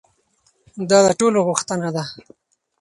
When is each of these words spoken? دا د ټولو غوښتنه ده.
دا 0.89 0.99
د 1.05 1.07
ټولو 1.19 1.39
غوښتنه 1.47 1.89
ده. 1.95 2.03